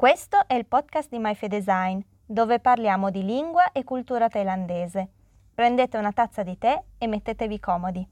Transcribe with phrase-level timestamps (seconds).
[0.00, 5.06] Questo è il podcast di MyFedesign, dove parliamo di lingua e cultura thailandese.
[5.54, 8.08] Prendete una tazza di tè e mettetevi comodi.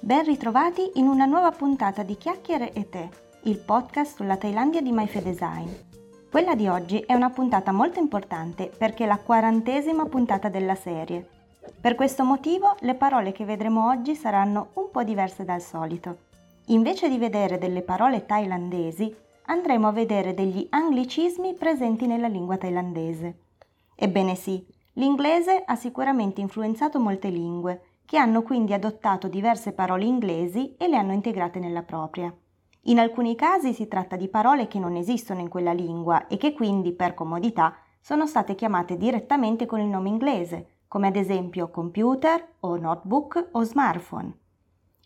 [0.00, 3.08] Ben ritrovati in una nuova puntata di Chiacchiere e Tè,
[3.44, 5.93] il podcast sulla Thailandia di MyFedesign.
[6.34, 11.24] Quella di oggi è una puntata molto importante perché è la quarantesima puntata della serie.
[11.80, 16.16] Per questo motivo le parole che vedremo oggi saranno un po' diverse dal solito.
[16.66, 23.36] Invece di vedere delle parole thailandesi, andremo a vedere degli anglicismi presenti nella lingua thailandese.
[23.94, 30.74] Ebbene sì, l'inglese ha sicuramente influenzato molte lingue, che hanno quindi adottato diverse parole inglesi
[30.78, 32.34] e le hanno integrate nella propria.
[32.86, 36.52] In alcuni casi si tratta di parole che non esistono in quella lingua e che
[36.52, 42.46] quindi, per comodità, sono state chiamate direttamente con il nome inglese, come ad esempio computer
[42.60, 44.36] o notebook o smartphone.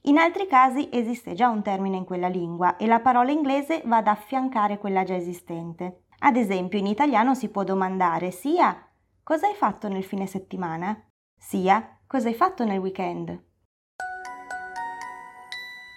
[0.02, 3.98] In altri casi esiste già un termine in quella lingua e la parola inglese va
[3.98, 6.02] ad affiancare quella già esistente.
[6.18, 8.76] Ad esempio in italiano si può domandare sia
[9.22, 11.00] cosa hai fatto nel fine settimana,
[11.36, 13.46] sia cosa hai fatto nel weekend.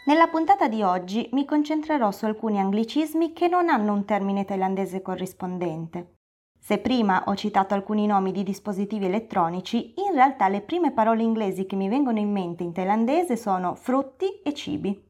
[0.03, 5.03] Nella puntata di oggi mi concentrerò su alcuni anglicismi che non hanno un termine thailandese
[5.03, 6.15] corrispondente.
[6.57, 11.67] Se prima ho citato alcuni nomi di dispositivi elettronici, in realtà le prime parole inglesi
[11.67, 15.09] che mi vengono in mente in thailandese sono frutti e cibi.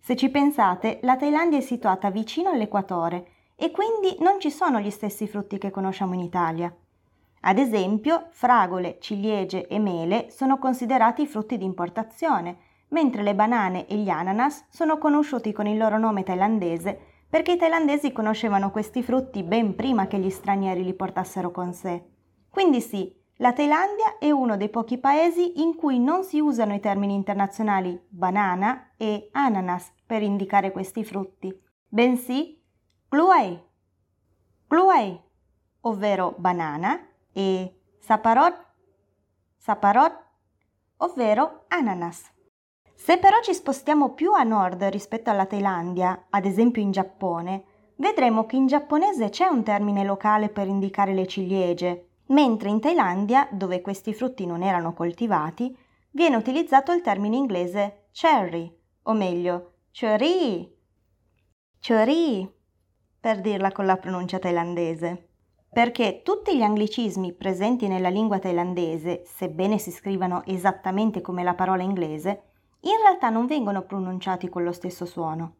[0.00, 4.90] Se ci pensate, la Thailandia è situata vicino all'equatore e quindi non ci sono gli
[4.90, 6.74] stessi frutti che conosciamo in Italia.
[7.40, 13.96] Ad esempio, fragole, ciliegie e mele sono considerati frutti di importazione, mentre le banane e
[13.96, 19.42] gli ananas sono conosciuti con il loro nome thailandese perché i thailandesi conoscevano questi frutti
[19.42, 22.02] ben prima che gli stranieri li portassero con sé.
[22.48, 26.80] Quindi sì, la Thailandia è uno dei pochi paesi in cui non si usano i
[26.80, 31.54] termini internazionali banana e ananas per indicare questi frutti,
[31.86, 32.58] bensì
[33.08, 33.60] gluai,
[34.66, 35.20] gluai,
[35.80, 36.98] ovvero banana,
[37.32, 38.64] e saparot,
[39.58, 40.24] saparot,
[40.98, 42.32] ovvero ananas.
[42.98, 47.64] Se però ci spostiamo più a nord rispetto alla Thailandia, ad esempio in Giappone,
[47.96, 53.48] vedremo che in giapponese c'è un termine locale per indicare le ciliegie, mentre in Thailandia,
[53.52, 55.76] dove questi frutti non erano coltivati,
[56.12, 60.74] viene utilizzato il termine inglese cherry, o meglio, cherry,
[61.78, 62.50] cherry,
[63.20, 65.28] per dirla con la pronuncia thailandese.
[65.70, 71.82] Perché tutti gli anglicismi presenti nella lingua thailandese, sebbene si scrivano esattamente come la parola
[71.82, 72.54] inglese,
[72.90, 75.54] in realtà non vengono pronunciati con lo stesso suono.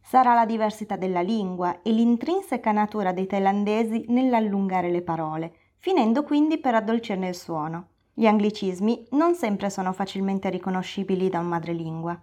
[0.00, 6.58] Sarà la diversità della lingua e l'intrinseca natura dei thailandesi nell'allungare le parole, finendo quindi
[6.58, 7.88] per addolcirne il suono.
[8.14, 12.20] Gli anglicismi non sempre sono facilmente riconoscibili da un madrelingua.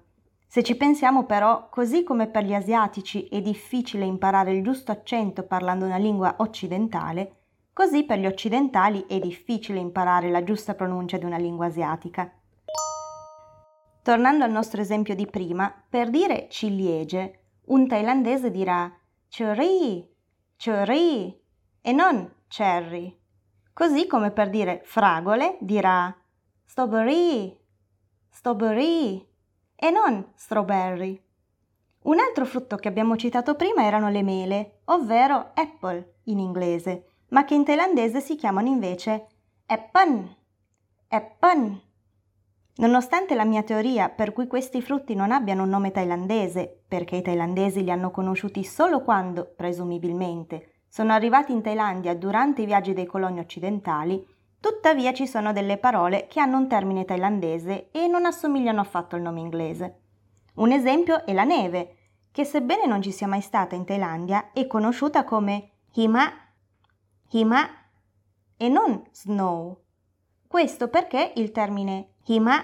[0.47, 5.43] Se ci pensiamo però, così come per gli asiatici è difficile imparare il giusto accento
[5.43, 7.35] parlando una lingua occidentale,
[7.71, 12.31] così per gli occidentali è difficile imparare la giusta pronuncia di una lingua asiatica.
[14.01, 18.91] Tornando al nostro esempio di prima, per dire ciliegie, un thailandese dirà
[19.27, 20.07] cherry,
[20.55, 21.39] cherry
[21.81, 23.17] e non cherry.
[23.73, 26.13] Così come per dire fragole dirà
[26.65, 27.57] strawberry,
[28.29, 29.25] strawberry
[29.75, 31.21] e non strawberry.
[32.01, 37.45] Un altro frutto che abbiamo citato prima erano le mele, ovvero apple in inglese, ma
[37.45, 39.27] che in thailandese si chiamano invece
[39.65, 40.37] apple,
[41.09, 41.81] apple.
[42.79, 47.21] Nonostante la mia teoria per cui questi frutti non abbiano un nome thailandese, perché i
[47.21, 53.05] thailandesi li hanno conosciuti solo quando, presumibilmente, sono arrivati in Thailandia durante i viaggi dei
[53.05, 54.25] coloni occidentali,
[54.61, 59.23] tuttavia ci sono delle parole che hanno un termine thailandese e non assomigliano affatto al
[59.23, 59.99] nome inglese.
[60.55, 61.95] Un esempio è la neve,
[62.31, 66.31] che sebbene non ci sia mai stata in Thailandia, è conosciuta come hima,
[67.31, 67.69] hima
[68.55, 69.81] e non snow.
[70.47, 72.63] Questo perché il termine hima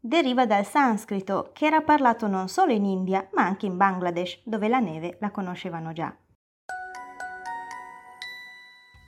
[0.00, 4.68] deriva dal sanscrito, che era parlato non solo in India, ma anche in Bangladesh, dove
[4.68, 6.14] la neve la conoscevano già.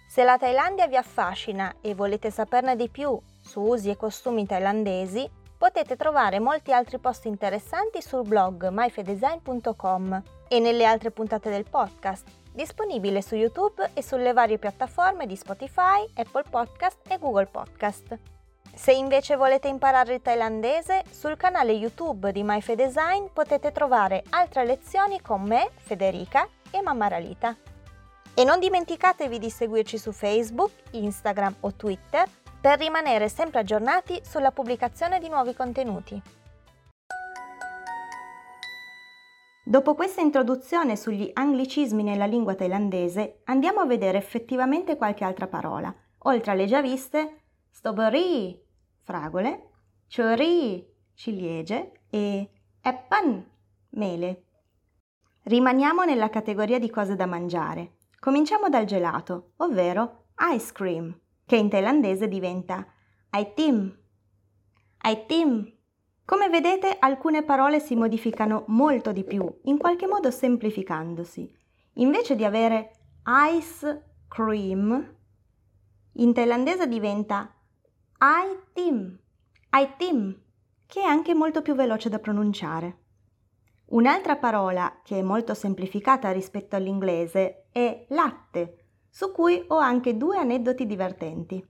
[0.08, 5.28] Se la Thailandia vi affascina e volete saperne di più su usi e costumi thailandesi,
[5.56, 12.26] potete trovare molti altri post interessanti sul blog myfedesign.com e nelle altre puntate del podcast,
[12.52, 18.37] disponibile su YouTube e sulle varie piattaforme di Spotify, Apple Podcast e Google Podcast.
[18.78, 25.20] Se invece volete imparare il thailandese, sul canale YouTube di MyFedesign potete trovare altre lezioni
[25.20, 27.56] con me, Federica e Mamma Ralita.
[28.34, 32.26] E non dimenticatevi di seguirci su Facebook, Instagram o Twitter
[32.60, 36.22] per rimanere sempre aggiornati sulla pubblicazione di nuovi contenuti.
[39.64, 45.92] Dopo questa introduzione sugli anglicismi nella lingua thailandese, andiamo a vedere effettivamente qualche altra parola.
[46.22, 47.40] Oltre alle già viste,
[47.70, 48.66] strawberry,
[49.08, 49.70] fragole,
[50.06, 52.50] cherry, ciliegie e
[52.82, 53.50] apple,
[53.92, 54.44] mele.
[55.44, 57.96] Rimaniamo nella categoria di cose da mangiare.
[58.18, 62.86] Cominciamo dal gelato, ovvero ice cream, che in thailandese diventa
[63.30, 63.98] aitim.
[64.98, 65.72] Aitim.
[66.26, 71.50] Come vedete, alcune parole si modificano molto di più, in qualche modo semplificandosi.
[71.94, 72.90] Invece di avere
[73.24, 75.16] ice cream,
[76.12, 77.54] in thailandese diventa
[78.20, 79.16] aitim,
[79.70, 80.36] aitim,
[80.86, 82.96] che è anche molto più veloce da pronunciare.
[83.90, 90.36] Un'altra parola che è molto semplificata rispetto all'inglese è latte, su cui ho anche due
[90.36, 91.64] aneddoti divertenti.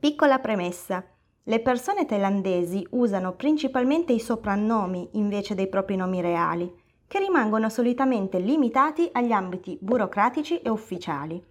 [0.00, 1.04] Piccola premessa.
[1.42, 6.72] Le persone thailandesi usano principalmente i soprannomi invece dei propri nomi reali,
[7.06, 11.49] che rimangono solitamente limitati agli ambiti burocratici e ufficiali.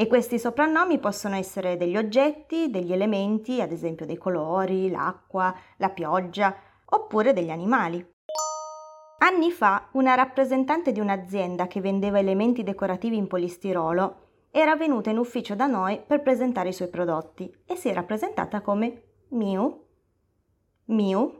[0.00, 5.90] E questi soprannomi possono essere degli oggetti, degli elementi, ad esempio dei colori, l'acqua, la
[5.90, 6.56] pioggia,
[6.86, 8.02] oppure degli animali.
[9.18, 15.18] Anni fa una rappresentante di un'azienda che vendeva elementi decorativi in polistirolo era venuta in
[15.18, 19.84] ufficio da noi per presentare i suoi prodotti e si era presentata come Miu.
[20.86, 21.39] Miu.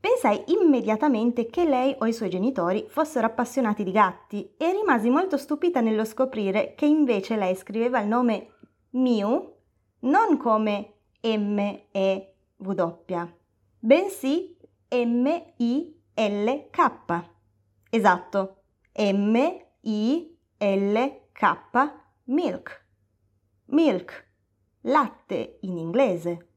[0.00, 5.36] Pensai immediatamente che lei o i suoi genitori fossero appassionati di gatti e rimasi molto
[5.36, 8.52] stupita nello scoprire che invece lei scriveva il nome
[8.90, 9.56] Miu
[10.00, 13.32] non come M-E-W,
[13.80, 14.56] bensì
[14.88, 17.30] M-I LK.
[17.90, 18.62] Esatto,
[18.92, 20.32] M-I-L-K,
[22.24, 22.86] milk.
[23.66, 24.30] Milk,
[24.82, 26.47] latte in inglese.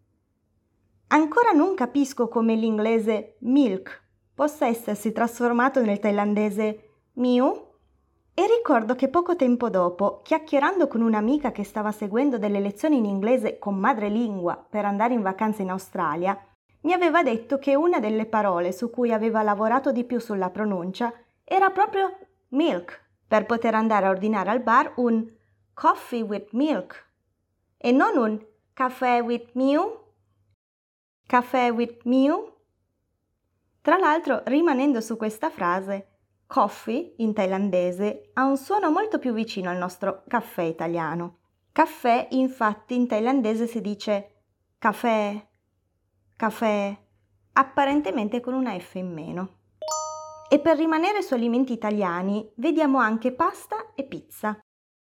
[1.14, 4.02] Ancora non capisco come l'inglese milk
[4.34, 7.68] possa essersi trasformato nel thailandese miu
[8.34, 13.04] e ricordo che poco tempo dopo, chiacchierando con un'amica che stava seguendo delle lezioni in
[13.04, 16.38] inglese con madrelingua per andare in vacanza in Australia,
[16.84, 21.14] mi aveva detto che una delle parole su cui aveva lavorato di più sulla pronuncia
[21.44, 22.18] era proprio
[22.52, 25.30] milk, per poter andare a ordinare al bar un
[25.74, 27.06] coffee with milk
[27.76, 28.42] e non un
[28.74, 30.01] caffè with mew.
[31.32, 32.58] Caffè with mew.
[33.80, 39.70] Tra l'altro, rimanendo su questa frase, coffee in thailandese ha un suono molto più vicino
[39.70, 41.38] al nostro caffè italiano.
[41.72, 44.42] Caffè, infatti, in thailandese si dice
[44.78, 45.48] caffè
[46.36, 46.98] caffè,
[47.54, 49.60] apparentemente con una F in meno.
[50.50, 54.60] E per rimanere su alimenti italiani, vediamo anche pasta e pizza.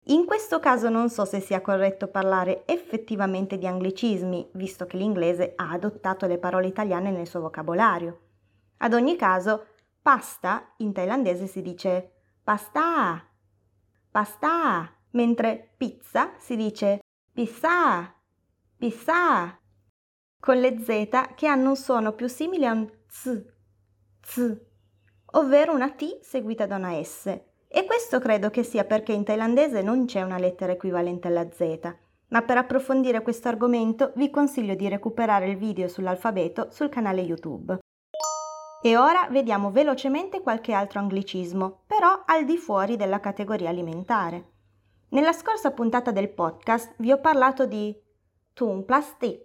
[0.08, 5.54] In questo caso non so se sia corretto parlare effettivamente di anglicismi, visto che l'inglese
[5.56, 8.20] ha adottato le parole italiane nel suo vocabolario.
[8.78, 9.68] Ad ogni caso,
[10.02, 12.12] pasta in thailandese si dice
[12.44, 13.26] pasta,
[14.12, 17.00] pasta, mentre pizza si dice
[17.32, 18.14] pizza,
[18.76, 19.58] pizza
[20.38, 23.42] con le Z che hanno un suono più simile a un Z,
[24.22, 24.62] Z,
[25.32, 27.52] ovvero una T seguita da una S.
[27.76, 31.96] E questo credo che sia perché in thailandese non c'è una lettera equivalente alla Z.
[32.28, 37.80] Ma per approfondire questo argomento vi consiglio di recuperare il video sull'alfabeto sul canale YouTube.
[38.80, 44.52] E ora vediamo velocemente qualche altro anglicismo, però al di fuori della categoria alimentare.
[45.10, 48.00] Nella scorsa puntata del podcast vi ho parlato di
[48.54, 49.42] Tung Plastic,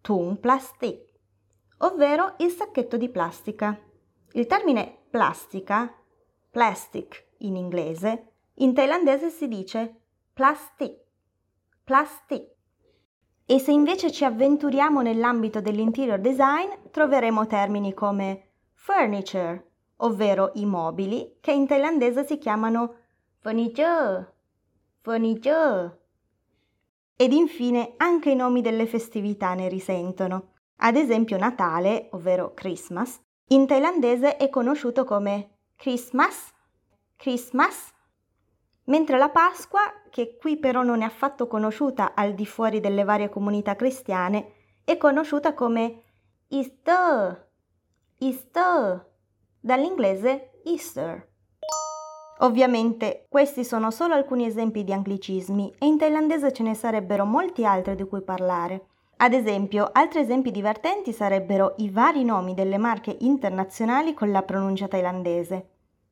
[0.00, 1.04] thùng plastic,
[1.78, 3.78] ovvero il sacchetto di plastica.
[4.32, 5.94] Il termine plastica,
[6.50, 10.00] plastic in inglese, in thailandese si dice
[10.32, 10.96] plastic,
[11.84, 12.56] plastic.
[13.46, 21.38] E se invece ci avventuriamo nell'ambito dell'interior design, troveremo termini come furniture, ovvero i mobili,
[21.40, 22.94] che in thailandese si chiamano
[23.38, 24.34] furniture,
[25.00, 25.98] furniture
[27.20, 30.52] ed infine anche i nomi delle festività ne risentono.
[30.76, 36.52] Ad esempio Natale, ovvero Christmas, in thailandese è conosciuto come Christmas,
[37.18, 37.92] Christmas,
[38.84, 43.28] mentre la Pasqua, che qui però non è affatto conosciuta al di fuori delle varie
[43.28, 44.52] comunità cristiane,
[44.84, 46.02] è conosciuta come
[46.46, 47.50] Easter,
[48.18, 49.04] Easter,
[49.58, 51.28] dall'inglese Easter.
[52.38, 57.66] Ovviamente questi sono solo alcuni esempi di anglicismi e in thailandese ce ne sarebbero molti
[57.66, 58.86] altri di cui parlare.
[59.16, 64.86] Ad esempio, altri esempi divertenti sarebbero i vari nomi delle marche internazionali con la pronuncia
[64.86, 65.68] thailandese.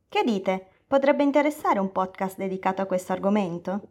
[0.09, 0.71] Che dite?
[0.88, 3.88] Potrebbe interessare un podcast dedicato a questo argomento?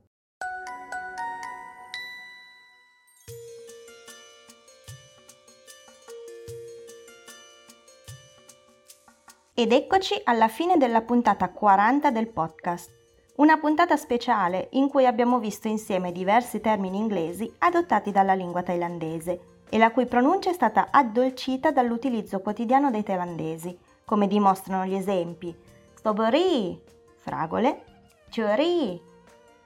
[9.53, 12.89] Ed eccoci alla fine della puntata 40 del podcast.
[13.35, 19.63] Una puntata speciale in cui abbiamo visto insieme diversi termini inglesi adottati dalla lingua thailandese
[19.69, 25.64] e la cui pronuncia è stata addolcita dall'utilizzo quotidiano dei thailandesi, come dimostrano gli esempi
[26.05, 26.79] strawberry,
[27.15, 27.83] fragole,
[28.29, 29.01] cherry,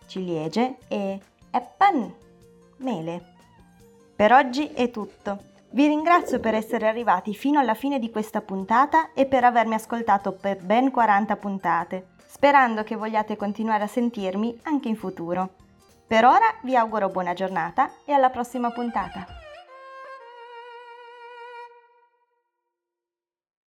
[0.08, 1.20] ciliegie e
[1.52, 2.16] apple,
[2.78, 3.34] mele.
[4.16, 5.48] Per oggi è tutto.
[5.72, 10.32] Vi ringrazio per essere arrivati fino alla fine di questa puntata e per avermi ascoltato
[10.32, 15.56] per ben 40 puntate, sperando che vogliate continuare a sentirmi anche in futuro.
[16.08, 19.39] Per ora vi auguro buona giornata e alla prossima puntata.